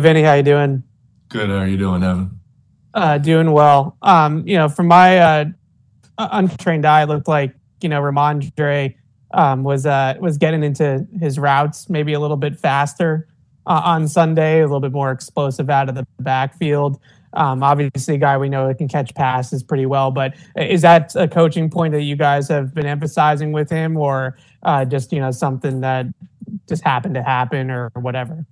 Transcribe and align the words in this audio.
Vinnie. 0.00 0.22
How 0.22 0.34
you 0.34 0.42
doing? 0.42 0.82
Good. 1.28 1.48
How 1.50 1.56
are 1.56 1.66
you 1.66 1.76
doing, 1.76 2.02
Evan? 2.02 2.40
Uh, 2.94 3.18
doing 3.18 3.52
well. 3.52 3.96
Um, 4.02 4.46
you 4.46 4.56
know, 4.56 4.68
from 4.68 4.88
my 4.88 5.18
uh, 5.18 5.44
untrained 6.18 6.86
eye, 6.86 7.02
it 7.02 7.06
looked 7.06 7.28
like 7.28 7.54
you 7.80 7.88
know 7.88 8.00
Rhamondre 8.00 8.94
um, 9.32 9.62
was 9.62 9.86
uh, 9.86 10.14
was 10.20 10.38
getting 10.38 10.62
into 10.62 11.06
his 11.20 11.38
routes 11.38 11.88
maybe 11.88 12.12
a 12.12 12.20
little 12.20 12.36
bit 12.36 12.58
faster 12.58 13.28
uh, 13.66 13.82
on 13.84 14.08
Sunday, 14.08 14.60
a 14.60 14.62
little 14.62 14.80
bit 14.80 14.92
more 14.92 15.10
explosive 15.10 15.70
out 15.70 15.88
of 15.88 15.94
the 15.94 16.06
backfield. 16.20 17.00
Um, 17.34 17.62
obviously, 17.62 18.14
a 18.14 18.18
guy 18.18 18.38
we 18.38 18.48
know 18.48 18.66
that 18.66 18.78
can 18.78 18.88
catch 18.88 19.14
passes 19.14 19.62
pretty 19.62 19.86
well. 19.86 20.10
But 20.10 20.34
is 20.56 20.82
that 20.82 21.14
a 21.14 21.28
coaching 21.28 21.68
point 21.68 21.92
that 21.92 22.02
you 22.02 22.16
guys 22.16 22.48
have 22.48 22.74
been 22.74 22.86
emphasizing 22.86 23.52
with 23.52 23.68
him, 23.68 23.96
or 23.96 24.38
uh, 24.62 24.84
just 24.84 25.12
you 25.12 25.20
know 25.20 25.30
something 25.30 25.80
that 25.82 26.06
just 26.66 26.82
happened 26.82 27.14
to 27.14 27.22
happen, 27.22 27.70
or 27.70 27.90
whatever? 27.94 28.46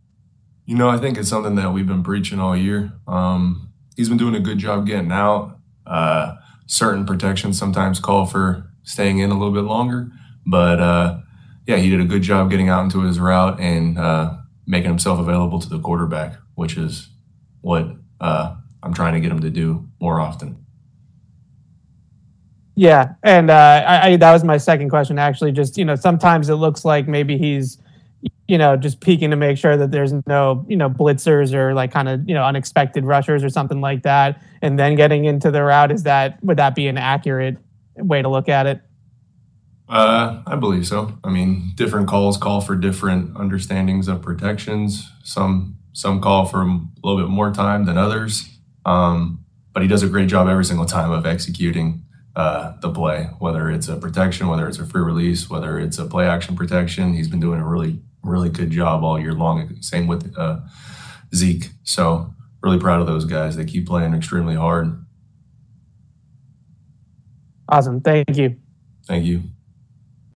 You 0.66 0.76
know, 0.76 0.88
I 0.88 0.98
think 0.98 1.16
it's 1.16 1.28
something 1.28 1.54
that 1.54 1.72
we've 1.72 1.86
been 1.86 2.02
preaching 2.02 2.40
all 2.40 2.56
year. 2.56 2.92
Um, 3.06 3.72
he's 3.96 4.08
been 4.08 4.18
doing 4.18 4.34
a 4.34 4.40
good 4.40 4.58
job 4.58 4.86
getting 4.86 5.12
out. 5.12 5.58
Uh, 5.86 6.34
certain 6.66 7.06
protections 7.06 7.56
sometimes 7.56 8.00
call 8.00 8.26
for 8.26 8.68
staying 8.82 9.20
in 9.20 9.30
a 9.30 9.34
little 9.38 9.54
bit 9.54 9.62
longer, 9.62 10.10
but 10.44 10.80
uh, 10.80 11.18
yeah, 11.66 11.76
he 11.76 11.88
did 11.88 12.00
a 12.00 12.04
good 12.04 12.22
job 12.22 12.50
getting 12.50 12.68
out 12.68 12.82
into 12.82 13.02
his 13.02 13.20
route 13.20 13.60
and 13.60 13.96
uh, 13.96 14.36
making 14.66 14.90
himself 14.90 15.20
available 15.20 15.60
to 15.60 15.68
the 15.68 15.78
quarterback, 15.78 16.36
which 16.56 16.76
is 16.76 17.10
what 17.60 17.88
uh, 18.20 18.56
I'm 18.82 18.92
trying 18.92 19.14
to 19.14 19.20
get 19.20 19.30
him 19.30 19.40
to 19.40 19.50
do 19.50 19.88
more 20.00 20.20
often. 20.20 20.64
Yeah, 22.74 23.14
and 23.22 23.50
uh, 23.50 23.84
I, 23.86 24.08
I, 24.08 24.16
that 24.16 24.32
was 24.32 24.44
my 24.44 24.58
second 24.58 24.90
question. 24.90 25.18
Actually, 25.18 25.52
just 25.52 25.78
you 25.78 25.84
know, 25.84 25.94
sometimes 25.94 26.48
it 26.48 26.56
looks 26.56 26.84
like 26.84 27.08
maybe 27.08 27.38
he's 27.38 27.78
you 28.48 28.58
know, 28.58 28.76
just 28.76 29.00
peeking 29.00 29.30
to 29.30 29.36
make 29.36 29.58
sure 29.58 29.76
that 29.76 29.90
there's 29.90 30.12
no, 30.26 30.64
you 30.68 30.76
know, 30.76 30.88
blitzers 30.88 31.52
or 31.52 31.74
like 31.74 31.92
kind 31.92 32.08
of, 32.08 32.28
you 32.28 32.34
know, 32.34 32.44
unexpected 32.44 33.04
rushers 33.04 33.42
or 33.42 33.50
something 33.50 33.80
like 33.80 34.02
that. 34.02 34.40
And 34.62 34.78
then 34.78 34.94
getting 34.94 35.24
into 35.24 35.50
the 35.50 35.62
route, 35.62 35.90
is 35.90 36.04
that, 36.04 36.42
would 36.44 36.56
that 36.58 36.74
be 36.74 36.86
an 36.86 36.96
accurate 36.96 37.56
way 37.96 38.22
to 38.22 38.28
look 38.28 38.48
at 38.48 38.66
it? 38.66 38.80
Uh, 39.88 40.42
I 40.46 40.56
believe 40.56 40.86
so. 40.86 41.16
I 41.22 41.30
mean, 41.30 41.72
different 41.74 42.08
calls 42.08 42.36
call 42.36 42.60
for 42.60 42.74
different 42.74 43.36
understandings 43.36 44.08
of 44.08 44.22
protections. 44.22 45.08
Some, 45.22 45.78
some 45.92 46.20
call 46.20 46.44
for 46.46 46.62
a 46.62 46.80
little 47.02 47.20
bit 47.20 47.28
more 47.28 47.52
time 47.52 47.84
than 47.84 47.98
others. 47.98 48.48
Um, 48.84 49.44
but 49.72 49.82
he 49.82 49.88
does 49.88 50.02
a 50.02 50.08
great 50.08 50.28
job 50.28 50.48
every 50.48 50.64
single 50.64 50.86
time 50.86 51.10
of 51.10 51.26
executing 51.26 52.02
uh, 52.34 52.74
the 52.80 52.90
play, 52.90 53.28
whether 53.38 53.70
it's 53.70 53.88
a 53.88 53.96
protection, 53.96 54.48
whether 54.48 54.68
it's 54.68 54.78
a 54.78 54.86
free 54.86 55.02
release, 55.02 55.48
whether 55.48 55.78
it's 55.78 55.98
a 55.98 56.04
play 56.06 56.26
action 56.26 56.54
protection. 56.54 57.14
He's 57.14 57.28
been 57.28 57.40
doing 57.40 57.60
a 57.60 57.66
really, 57.66 58.00
really 58.46 58.58
good 58.58 58.70
job 58.70 59.04
all 59.04 59.18
year 59.18 59.32
long. 59.32 59.76
Same 59.80 60.06
with 60.06 60.34
uh, 60.36 60.60
Zeke. 61.34 61.70
So, 61.84 62.34
really 62.62 62.78
proud 62.78 63.00
of 63.00 63.06
those 63.06 63.24
guys. 63.24 63.56
They 63.56 63.64
keep 63.64 63.86
playing 63.86 64.14
extremely 64.14 64.54
hard. 64.54 65.04
Awesome. 67.68 68.00
Thank 68.00 68.36
you. 68.36 68.56
Thank 69.06 69.24
you. 69.24 69.42